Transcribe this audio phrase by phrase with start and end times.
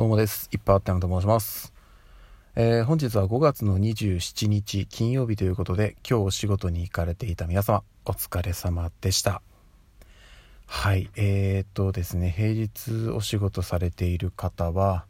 [0.00, 0.48] どうもです。
[0.50, 1.74] いっぱいあったのと申します。
[2.56, 9.42] えー、本日は5月の27日金曜日ということで、今日お仕事に行かれていた皆様、お疲れ様でした。
[10.64, 15.04] はい、えー、っとですね、平日お仕事されている方は、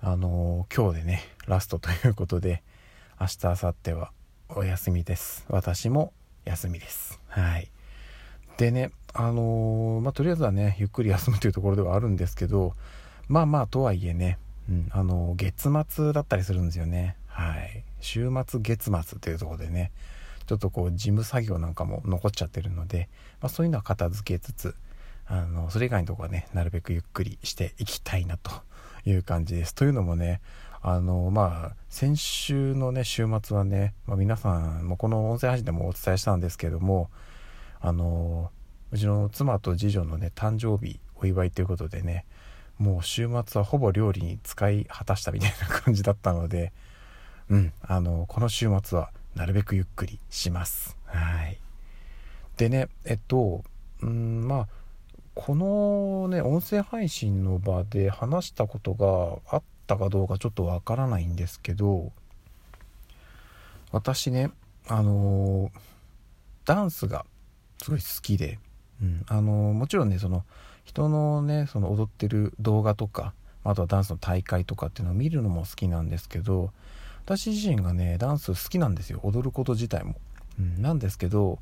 [0.00, 2.62] あのー、今日でね、ラストということで、
[3.20, 4.10] 明日、明後日は
[4.48, 5.44] お休みです。
[5.50, 6.14] 私も
[6.46, 7.20] 休みです。
[7.28, 7.70] はい。
[8.56, 12.72] でね、あの、まあ、とりあえずはね、ゆっくり休むというところではあるんですけど、
[13.28, 14.38] まあまあとはいえね、
[14.68, 17.16] うん、あの月末だったりするんですよね。
[17.26, 17.84] はい。
[18.00, 19.92] 週末月末というところでね。
[20.46, 23.08] ちょっとこう事務作業なんかも残っちゃってるので、
[23.40, 24.76] まあ、そういうのは片付けつつ
[25.26, 28.52] あのそれ以外のとこはねなるべくゆっくりしていきたいなと
[29.04, 29.74] いう感じです。
[29.74, 30.40] というのもね
[30.82, 37.10] あのまあ先週のね週末はね、まあ、皆さんもこの音声配信でもお伝えしたんですけども
[37.80, 38.52] あの
[38.92, 42.24] うちの妻と次女のね誕生日お祝いということでね
[42.78, 46.72] もう週末はほぼ料理に使い果たしたみたいな感じだったので、
[47.48, 50.96] うん、あの、この週末はなるべくゆっくりします。
[51.04, 51.58] はい。
[52.56, 53.64] でね、えっと、
[54.02, 54.68] うん、まあ、
[55.34, 62.12] このね、音声配信の場で話したことがあったかどうかちょっとわからないんですけど、
[63.92, 64.50] 私ね、
[64.88, 65.70] あの
[66.64, 67.26] ダンスが
[67.82, 68.58] すごい好きで、
[69.02, 70.44] うん、あのもちろんね、その、
[70.86, 73.34] 人のねその踊ってる動画とか
[73.64, 76.70] あとはダンスの大会とかっていうのを見るのも好きなんですけど
[77.24, 79.18] 私自身がねダンス好きなんですよ。
[79.24, 80.14] 踊ること自体も、
[80.60, 81.58] うん、なんですけど、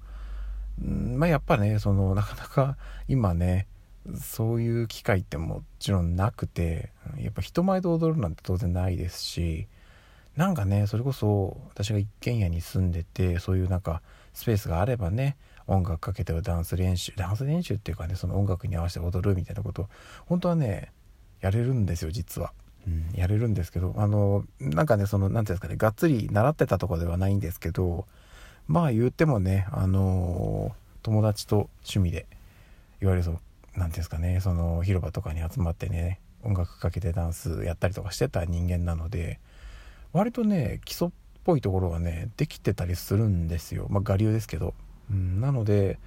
[0.81, 2.77] うん、まあやっぱねそのなかなか
[3.09, 3.67] 今ね
[4.21, 9.67] そういう機会ってもちろんなくてやっぱ人前で踊るなんて当然ないですし
[10.37, 19.89] なんかねそれこそ私が一軒家に住んでてそういうなんかスペースがあればね音楽かけてダンス練習ダンス練習っていうかねその音楽に合わせて踊るみたいなこと
[20.27, 20.93] 本当はね
[21.41, 22.53] やれるんですよ実は、
[22.87, 28.07] うん、やれるんですけどあのなんかねその何ていうんですかねがっつり習ってたとこではないんですけど
[28.67, 32.27] まあ言ってもねあの友達と趣味で
[33.01, 33.41] いわゆるその
[33.75, 39.39] 何ていうんですかねその広場とかに集まってね音楽かけてダンスやったりとかしてた人間なので
[40.15, 41.11] 割とね基礎っ
[41.45, 43.87] ぽいところがねできてたりするんですよ。
[43.91, 44.73] まあ我流ですけど。
[45.11, 45.99] うん、なので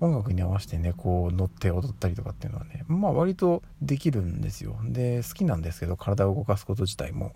[0.00, 4.76] 音楽に合わせてねこう乗って踊ったりとかっていうのはねまあ割とできるんですよ。
[4.84, 7.32] で好きなんですけど体を動かすこと自体も。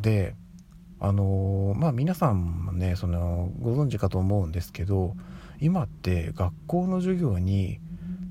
[0.00, 0.34] で
[0.98, 5.14] あのー、まあ皆さんもねそのご存知かと思うんですけど
[5.60, 7.78] 今って学校の授業に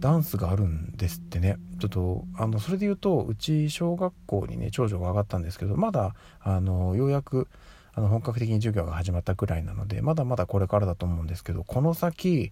[0.06, 7.48] ダンスがあるんですってねちょっとあのそれで言うとうち小学校にね長女が上がったんですけどまだあのようやく
[7.96, 12.52] あの本格的に授業が始まったくらいなのでまだまだこれからだと思うんですけどこの先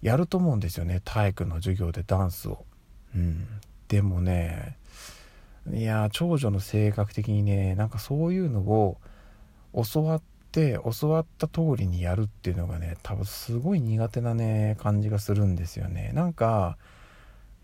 [0.00, 2.64] やると思うんですよね体育の授業でダンスを。
[3.16, 3.44] うん、
[3.88, 4.76] でもね
[5.72, 8.98] いや長女の性格的にねなんかそういうのを
[9.92, 16.12] 教わって教わった通りにやるっていうのがね多分すごい苦手なね感じがするんですよね。
[16.14, 16.76] なんか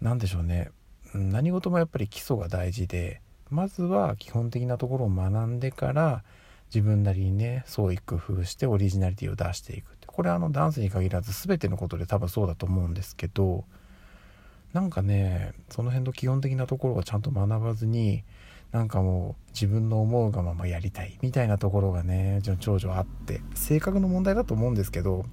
[0.00, 0.70] なんでしょうね。
[1.14, 3.20] 何事もやっぱり基礎が大事で
[3.50, 6.22] まずは基本的なところを学んでから
[6.72, 13.64] 自分なりにね創意工夫してオリジナリティを出していくこれはあのダンスに限らず全てのことで多分そうだと思うんですけど
[14.72, 18.22] なんかねその辺の基本的なところをちゃんと学ばずに
[18.72, 25.24] なんかもう自分の思うがままやりたいみたいなところがね長女あって性格の問題だと思うんですけど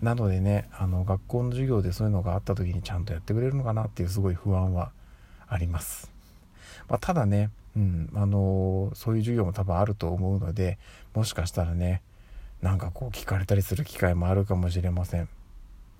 [0.00, 4.92] なのでねあの学校の授業でそういうのがあった時にちゃんとやってくれるのかなっていうすごい不安は
[5.48, 6.10] あります、
[6.88, 10.78] まあ、ただねうんあのそういう授業も多分あると思うので
[11.14, 12.02] もしかしたらね
[12.62, 15.28] なんかこう聞かれたりする機会もあるかもしれません。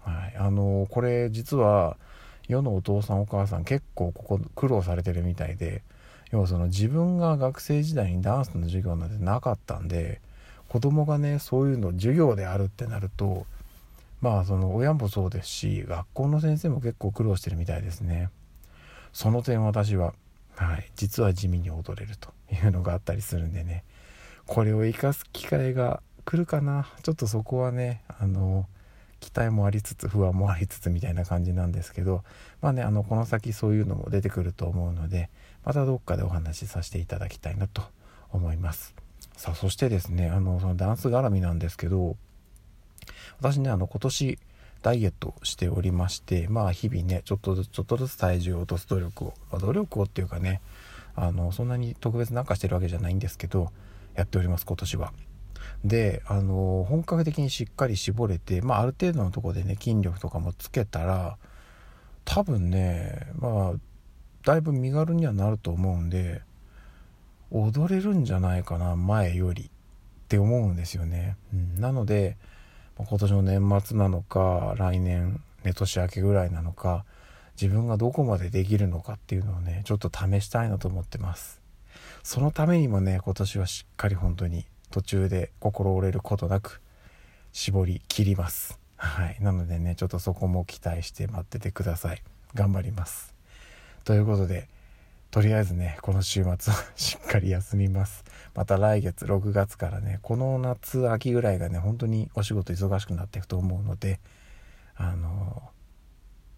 [0.00, 1.97] はい、あのこれ実は
[2.48, 5.82] 世のお父さんお母さん結構ここ苦労されてるみたいで
[6.32, 10.20] 要はその自分が学生時代にダンスの授業なんてなかったんで
[10.68, 13.46] 子供がねそういうの授業であるってなると
[14.20, 18.28] まあその親もそうですし学校の先生も結構苦労してるみたいですね。
[19.12, 20.14] その点私は
[20.60, 23.83] はい、実は地味に踊れるというのがあったりするんでね
[24.47, 28.66] これを生かす機会が来るかなちょっとそこはねあの
[29.21, 32.25] 期待もありつつ不安もありつつみたいな感じなんですけど
[32.61, 35.28] まあねあのこの先そういうのも出てくると思うので
[35.65, 37.83] またどっかでお話しさせていただきたいなと
[38.33, 38.95] 思います
[39.37, 42.17] さあそしてですねあのそのダンス絡みなんですけど
[43.39, 44.39] 私ねあの今年
[44.83, 50.61] ダイエットしておりましてまあ日々ねちょっとずつちょっとずつ体重を落とす努力を、まあ、努力をっていうかね
[51.15, 53.71] あのそんなに特別なんかしてるわけじゃないんですけど
[54.15, 55.13] やっております今年は。
[55.84, 61.36] であの本格的にしっかり絞れて、まあ、ある程度のとこでね筋力とかもつけたら
[62.24, 63.78] 多分ねまあ
[64.44, 66.42] だいぶ身軽にはなると思うんで
[67.50, 69.68] 踊れるんじゃないかな前よりっ
[70.28, 72.36] て思うんですよね、うん、なので
[72.97, 77.04] 今年の年末なのか来年ね年明けぐらいなのか
[77.60, 81.60] 自分がどこまでできるのかっていうのをねちょっと試したいなと思ってます。
[82.22, 86.81] そのためにもね今年はしっかり本当に途中で心折れることなく
[87.53, 88.78] 絞り切ります。
[88.97, 89.39] はい。
[89.41, 92.22] なのでねちょっとそこも期待して待っててください。
[92.54, 93.34] 頑張ります。
[94.04, 94.69] ということで
[95.31, 98.25] とりあえずねこの週末は しっかり休みます。
[98.54, 104.21] また来月6月からねこの夏秋ぐらいがね本当にお仕事忙しくなっていくと思うので
[104.97, 105.71] あの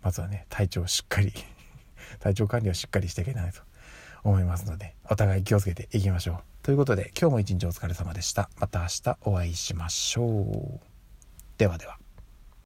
[0.01, 1.33] まずはね体調をしっかり
[2.19, 3.61] 体調管理をしっかりしていけないと
[4.25, 6.52] 思いますのでお互い気をつけていきましょう。
[6.63, 8.49] ということで今日も一日お疲れ様でした。
[8.61, 10.81] また明日お会いしましょう。
[11.59, 12.02] ではでは。